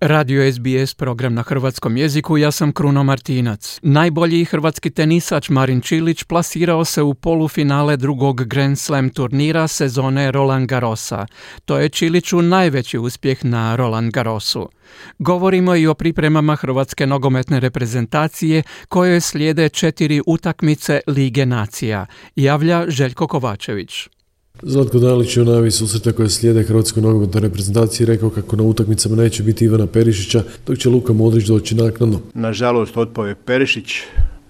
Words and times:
Radio 0.00 0.52
SBS 0.52 0.94
program 0.94 1.34
na 1.34 1.42
hrvatskom 1.42 1.96
jeziku, 1.96 2.38
ja 2.38 2.50
sam 2.50 2.72
Kruno 2.72 3.04
Martinac. 3.04 3.78
Najbolji 3.82 4.44
hrvatski 4.44 4.90
tenisač 4.90 5.48
Marin 5.48 5.80
Čilić 5.80 6.24
plasirao 6.24 6.84
se 6.84 7.02
u 7.02 7.14
polufinale 7.14 7.96
drugog 7.96 8.44
Grand 8.44 8.78
Slam 8.78 9.10
turnira 9.10 9.68
sezone 9.68 10.30
Roland 10.32 10.68
Garrosa. 10.68 11.26
To 11.64 11.78
je 11.78 11.88
Čiliću 11.88 12.42
najveći 12.42 12.98
uspjeh 12.98 13.44
na 13.44 13.76
Roland 13.76 14.12
Garrosu. 14.12 14.68
Govorimo 15.18 15.76
i 15.76 15.86
o 15.86 15.94
pripremama 15.94 16.56
hrvatske 16.56 17.06
nogometne 17.06 17.60
reprezentacije 17.60 18.62
koje 18.88 19.20
slijede 19.20 19.68
četiri 19.68 20.22
utakmice 20.26 21.00
Lige 21.06 21.46
nacija. 21.46 22.06
Javlja 22.36 22.84
Željko 22.88 23.26
Kovačević. 23.26 24.08
Zlatko 24.62 24.98
Dalić 24.98 25.36
je 25.36 25.42
u 25.42 25.44
najavi 25.44 25.70
susreta 25.70 26.12
koje 26.12 26.28
slijede 26.28 26.62
Hrvatskoj 26.62 27.02
nogometnoj 27.02 27.40
reprezentaciji 27.40 28.06
rekao 28.06 28.30
kako 28.30 28.56
na 28.56 28.62
utakmicama 28.62 29.16
neće 29.16 29.42
biti 29.42 29.64
Ivana 29.64 29.86
Perišića, 29.86 30.42
dok 30.66 30.78
će 30.78 30.88
Luka 30.88 31.12
Modrić 31.12 31.46
doći 31.46 31.74
naknadno. 31.74 32.20
Nažalost, 32.34 32.96
otpao 32.96 33.26
je 33.26 33.34
Perišić 33.34 33.92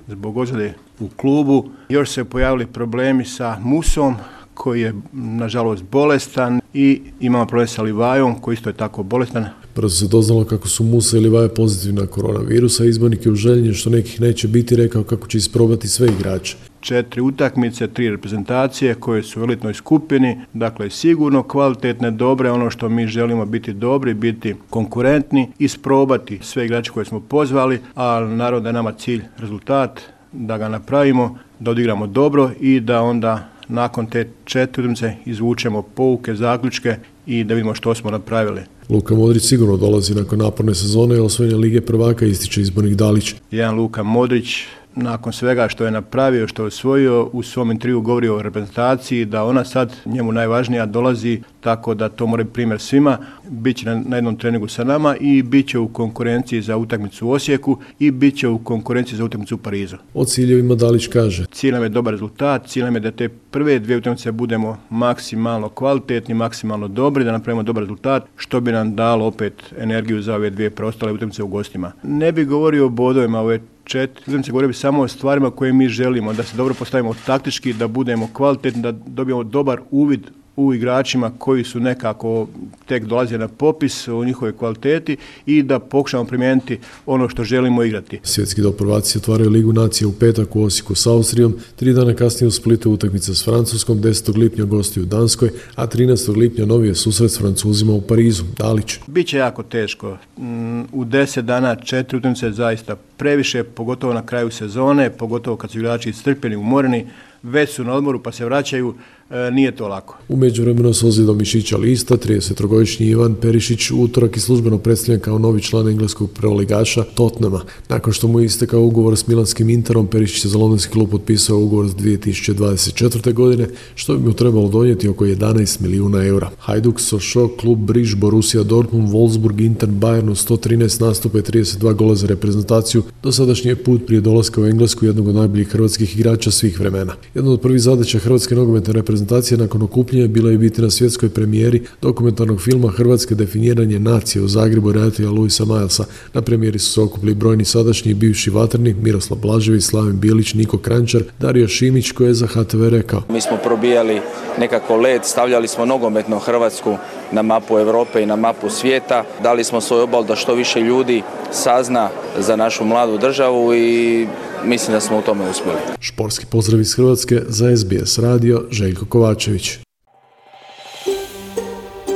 zbog 0.08 0.36
ozljede 0.36 0.74
u 1.00 1.08
klubu. 1.16 1.68
Još 1.88 2.10
se 2.10 2.24
pojavili 2.24 2.66
problemi 2.66 3.24
sa 3.24 3.58
Musom, 3.62 4.14
koji 4.54 4.80
je 4.80 4.94
nažalost 5.12 5.82
bolestan 5.92 6.60
i 6.74 7.00
imamo 7.20 7.46
problem 7.46 7.68
sa 7.68 7.82
Livajom 7.82 8.40
koji 8.40 8.54
isto 8.54 8.70
je 8.70 8.74
tako 8.74 9.02
bolestan. 9.02 9.46
Brzo 9.76 9.96
se 9.96 10.08
doznalo 10.08 10.44
kako 10.44 10.68
su 10.68 10.84
Musa 10.84 11.16
i 11.16 11.20
Livaja 11.20 11.48
pozitivni 11.48 12.00
na 12.00 12.06
koronavirusa, 12.06 12.84
izbornik 12.84 13.26
je 13.26 13.32
u 13.32 13.34
željenju 13.34 13.74
što 13.74 13.90
nekih 13.90 14.20
neće 14.20 14.48
biti 14.48 14.76
rekao 14.76 15.02
kako 15.02 15.28
će 15.28 15.38
isprobati 15.38 15.88
sve 15.88 16.08
igrače 16.08 16.56
četiri 16.80 17.20
utakmice, 17.20 17.88
tri 17.88 18.10
reprezentacije 18.10 18.94
koje 18.94 19.22
su 19.22 19.40
u 19.40 19.44
elitnoj 19.44 19.74
skupini, 19.74 20.40
dakle 20.52 20.90
sigurno 20.90 21.42
kvalitetne, 21.42 22.10
dobre, 22.10 22.50
ono 22.50 22.70
što 22.70 22.88
mi 22.88 23.06
želimo 23.06 23.46
biti 23.46 23.72
dobri, 23.72 24.14
biti 24.14 24.54
konkurentni, 24.70 25.48
isprobati 25.58 26.38
sve 26.42 26.64
igrače 26.64 26.90
koje 26.90 27.04
smo 27.04 27.20
pozvali, 27.20 27.80
a 27.94 28.20
naravno 28.20 28.60
da 28.60 28.68
je 28.68 28.72
nama 28.72 28.92
cilj 28.92 29.22
rezultat, 29.38 30.00
da 30.32 30.58
ga 30.58 30.68
napravimo, 30.68 31.38
da 31.58 31.70
odigramo 31.70 32.06
dobro 32.06 32.50
i 32.60 32.80
da 32.80 33.02
onda 33.02 33.48
nakon 33.68 34.06
te 34.06 34.28
četvrtmice 34.44 35.16
izvučemo 35.24 35.82
pouke, 35.82 36.34
zaključke 36.34 36.96
i 37.26 37.44
da 37.44 37.54
vidimo 37.54 37.74
što 37.74 37.94
smo 37.94 38.10
napravili. 38.10 38.60
Luka 38.88 39.14
Modrić 39.14 39.42
sigurno 39.42 39.76
dolazi 39.76 40.14
nakon 40.14 40.38
naporne 40.38 40.74
sezone 40.74 41.16
i 41.16 41.18
osvojenja 41.18 41.56
Lige 41.56 41.80
prvaka 41.80 42.26
ističe 42.26 42.60
izbornik 42.60 42.94
Dalić. 42.94 43.34
Jedan 43.50 43.74
Luka 43.74 44.02
Modrić 44.02 44.56
nakon 44.94 45.32
svega 45.32 45.68
što 45.68 45.84
je 45.84 45.90
napravio, 45.90 46.48
što 46.48 46.62
je 46.62 46.66
osvojio, 46.66 47.30
u 47.32 47.42
svom 47.42 47.70
intervju 47.70 48.00
govori 48.00 48.28
o 48.28 48.42
reprezentaciji, 48.42 49.24
da 49.24 49.44
ona 49.44 49.64
sad 49.64 49.92
njemu 50.06 50.32
najvažnija 50.32 50.86
dolazi 50.86 51.40
tako 51.60 51.94
da 51.94 52.08
to 52.08 52.26
mora 52.26 52.44
primjer 52.44 52.80
svima. 52.80 53.18
Biće 53.48 53.86
na, 53.86 54.02
na 54.06 54.16
jednom 54.16 54.36
treningu 54.36 54.68
sa 54.68 54.84
nama 54.84 55.16
i 55.20 55.42
bit 55.42 55.68
će 55.68 55.78
u 55.78 55.88
konkurenciji 55.88 56.62
za 56.62 56.76
utakmicu 56.76 57.28
u 57.28 57.30
Osijeku 57.30 57.78
i 57.98 58.10
bit 58.10 58.38
će 58.38 58.48
u 58.48 58.58
konkurenciji 58.58 59.16
za 59.16 59.24
utakmicu 59.24 59.54
u 59.54 59.58
Parizu. 59.58 59.96
O 60.14 60.24
ciljevima 60.24 60.74
Dalić 60.74 61.06
kaže. 61.06 61.46
Cilj 61.52 61.72
nam 61.72 61.82
je 61.82 61.88
dobar 61.88 62.14
rezultat, 62.14 62.66
cilj 62.66 62.82
nam 62.82 62.94
je 62.94 63.00
da 63.00 63.10
te 63.10 63.28
prve 63.28 63.78
dvije 63.78 63.98
utakmice 63.98 64.32
budemo 64.32 64.78
maksimalno 64.90 65.68
kvalitetni, 65.68 66.34
maksimalno 66.34 66.88
dobri, 66.88 67.24
da 67.24 67.32
napravimo 67.32 67.62
dobar 67.62 67.82
rezultat, 67.82 68.24
što 68.36 68.60
bi 68.60 68.72
nam 68.72 68.96
dalo 68.96 69.26
opet 69.26 69.74
energiju 69.78 70.22
za 70.22 70.34
ove 70.34 70.50
dvije 70.50 70.70
prostale 70.70 71.12
utakmice 71.12 71.42
u 71.42 71.46
gostima. 71.46 71.92
Ne 72.02 72.32
bi 72.32 72.44
govorio 72.44 72.86
o 72.86 72.88
bodovima 72.88 73.40
ove 73.40 73.60
četiri 73.90 74.42
se 74.42 74.52
govori 74.52 74.74
samo 74.74 75.02
o 75.02 75.08
stvarima 75.08 75.50
koje 75.50 75.72
mi 75.72 75.88
želimo, 75.88 76.32
da 76.32 76.42
se 76.42 76.56
dobro 76.56 76.74
postavimo 76.74 77.14
taktički, 77.26 77.72
da 77.72 77.88
budemo 77.88 78.28
kvalitetni, 78.32 78.82
da 78.82 78.92
dobijemo 78.92 79.44
dobar 79.44 79.80
uvid 79.90 80.20
u 80.66 80.74
igračima 80.74 81.30
koji 81.38 81.64
su 81.64 81.80
nekako 81.80 82.48
tek 82.86 83.04
dolaze 83.04 83.38
na 83.38 83.48
popis 83.48 84.08
u 84.08 84.24
njihovoj 84.24 84.56
kvaliteti 84.56 85.16
i 85.46 85.62
da 85.62 85.78
pokušamo 85.78 86.24
primijeniti 86.24 86.78
ono 87.06 87.28
što 87.28 87.44
želimo 87.44 87.82
igrati. 87.82 88.20
Svjetski 88.22 88.62
doprvaci 88.62 89.18
otvaraju 89.18 89.50
Ligu 89.50 89.72
nacije 89.72 90.06
u 90.06 90.12
petak 90.12 90.56
u 90.56 90.62
Osijeku 90.62 90.94
s 90.94 91.06
Austrijom, 91.06 91.54
tri 91.76 91.92
dana 91.92 92.14
kasnije 92.14 92.48
u 92.48 92.50
Splitu 92.50 92.90
utakmica 92.90 93.34
s 93.34 93.44
Francuskom, 93.44 93.98
10. 93.98 94.36
lipnja 94.36 94.64
gosti 94.64 95.00
u 95.00 95.04
Danskoj, 95.04 95.50
a 95.74 95.86
13. 95.86 96.36
lipnja 96.36 96.66
novi 96.66 96.88
je 96.88 96.94
susret 96.94 97.30
s 97.30 97.38
Francuzima 97.38 97.92
u 97.92 98.00
Parizu. 98.00 98.44
Dalić. 98.58 98.98
Biće 99.06 99.38
jako 99.38 99.62
teško. 99.62 100.16
Mm, 100.38 100.80
u 100.80 101.04
10 101.04 101.40
dana 101.40 101.76
četiri 101.76 102.18
utakmice 102.18 102.50
zaista 102.50 102.96
previše, 103.16 103.64
pogotovo 103.64 104.14
na 104.14 104.26
kraju 104.26 104.50
sezone, 104.50 105.10
pogotovo 105.10 105.56
kad 105.56 105.70
su 105.70 105.78
igrači 105.78 106.10
iscrpljeni, 106.10 106.56
umoreni, 106.56 107.06
već 107.42 107.70
su 107.70 107.84
na 107.84 107.92
odmoru 107.92 108.22
pa 108.22 108.32
se 108.32 108.44
vraćaju, 108.44 108.94
e, 109.30 109.50
nije 109.50 109.76
to 109.76 109.88
lako. 109.88 110.18
U 110.28 110.36
međuvremenu 110.36 110.94
s 110.94 111.02
ozljedom 111.02 111.38
mišića 111.38 111.76
lista, 111.76 112.16
33-godišnji 112.16 113.06
Ivan 113.06 113.34
Perišić 113.34 113.90
utorak 113.90 114.36
i 114.36 114.40
službeno 114.40 114.78
predstavljen 114.78 115.20
kao 115.20 115.38
novi 115.38 115.62
član 115.62 115.88
engleskog 115.88 116.30
proligaša 116.30 117.04
Totnama. 117.14 117.60
Nakon 117.88 118.12
što 118.12 118.28
mu 118.28 118.40
je 118.40 118.46
istekao 118.46 118.82
ugovor 118.82 119.16
s 119.16 119.26
Milanskim 119.26 119.70
Interom, 119.70 120.06
Perišić 120.06 120.44
je 120.44 120.48
za 120.48 120.58
londonski 120.58 120.92
klub 120.92 121.10
potpisao 121.10 121.58
ugovor 121.58 121.88
s 121.88 121.94
2024. 121.94 123.32
godine, 123.32 123.68
što 123.94 124.16
bi 124.16 124.28
mu 124.28 124.32
trebalo 124.32 124.68
donijeti 124.68 125.08
oko 125.08 125.24
11 125.24 125.80
milijuna 125.80 126.24
eura. 126.24 126.50
Hajduk, 126.58 127.00
Sošo, 127.00 127.48
klub 127.60 127.78
Briž, 127.78 128.14
Borussia 128.14 128.62
Dortmund, 128.62 129.08
Wolfsburg, 129.08 129.60
Inter, 129.60 129.88
Bayern 129.88 130.30
113 130.30 131.00
nastupa 131.00 131.38
i 131.38 131.42
32 131.42 131.94
gola 131.94 132.14
za 132.14 132.26
reprezentaciju. 132.26 133.02
Dosadašnji 133.22 133.70
je 133.70 133.84
put 133.84 134.06
prije 134.06 134.20
dolaska 134.20 134.60
u 134.60 134.66
Englesku 134.66 135.06
jednog 135.06 135.28
od 135.28 135.34
najboljih 135.34 135.68
hrvatskih 135.68 136.16
igrača 136.16 136.50
svih 136.50 136.80
vremena. 136.80 137.14
Jedna 137.34 137.52
od 137.52 137.60
prvih 137.60 137.80
zadaća 137.80 138.18
Hrvatske 138.18 138.54
nogometne 138.54 138.92
reprezentacije 138.92 139.58
nakon 139.58 139.82
okupnje 139.82 140.28
bila 140.28 140.50
je 140.50 140.58
biti 140.58 140.82
na 140.82 140.90
svjetskoj 140.90 141.28
premijeri 141.28 141.82
dokumentarnog 142.02 142.60
filma 142.60 142.90
Hrvatske 142.90 143.34
definiranje 143.34 143.98
nacije 143.98 144.42
u 144.42 144.48
Zagrebu 144.48 144.92
redatelja 144.92 145.30
Luisa 145.30 145.64
Milesa. 145.64 146.04
Na 146.34 146.42
premijeri 146.42 146.78
su 146.78 146.92
se 146.92 147.00
okupili 147.00 147.34
brojni 147.34 147.64
sadašnji 147.64 148.10
i 148.10 148.14
bivši 148.14 148.50
vatrni 148.50 148.94
Miroslav 149.02 149.40
Blažević, 149.40 149.82
Slavin 149.82 150.20
Bilić, 150.20 150.54
Niko 150.54 150.78
Krančar, 150.78 151.22
Dario 151.40 151.68
Šimić 151.68 152.12
koji 152.12 152.28
je 152.28 152.34
za 152.34 152.46
HTV 152.46 152.88
rekao. 152.88 153.22
Mi 153.28 153.40
smo 153.40 153.56
probijali 153.64 154.20
nekako 154.58 154.96
led, 154.96 155.24
stavljali 155.24 155.68
smo 155.68 155.84
nogometno 155.84 156.38
Hrvatsku 156.38 156.96
na 157.32 157.42
mapu 157.42 157.78
Europe 157.78 158.22
i 158.22 158.26
na 158.26 158.36
mapu 158.36 158.70
svijeta. 158.70 159.24
Dali 159.42 159.64
smo 159.64 159.80
svoj 159.80 160.02
obal 160.02 160.24
da 160.24 160.36
što 160.36 160.54
više 160.54 160.80
ljudi 160.80 161.22
sazna 161.52 162.08
za 162.38 162.56
našu 162.56 162.84
mladu 162.84 163.18
državu 163.18 163.74
i 163.74 164.26
mislim 164.64 164.92
da 164.92 165.00
smo 165.00 165.18
u 165.18 165.22
tome 165.22 165.50
uspjeli. 165.50 165.78
Šporski 166.00 166.46
pozdrav 166.46 166.80
iz 166.80 166.94
Hrvatske 166.94 167.40
za 167.48 167.76
SBS 167.76 168.18
radio 168.18 168.64
Željko 168.70 169.04
Kovačević. 169.04 169.78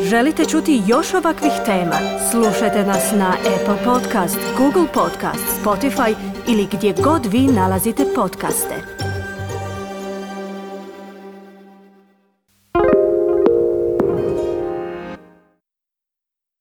Želite 0.03 0.45
čuti 0.45 0.83
još 0.87 1.15
ovakvih 1.15 1.53
tema? 1.67 1.97
Slušajte 2.31 2.85
nas 2.87 3.13
na 3.13 3.37
Apple 3.55 3.85
Podcast, 3.85 4.39
Google 4.59 4.87
Podcast, 4.95 5.45
Spotify 5.65 6.15
ili 6.49 6.67
gdje 6.73 6.95
god 7.03 7.27
vi 7.27 7.41
nalazite 7.41 8.05
podcaste. 8.15 8.94